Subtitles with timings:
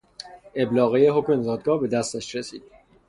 [0.55, 2.63] ابلاغیهٔ حکم دادگاه به دستش رسید